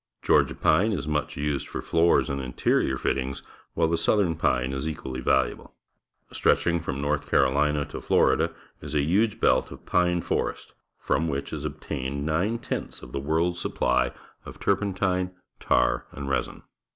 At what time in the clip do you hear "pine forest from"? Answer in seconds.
9.85-11.27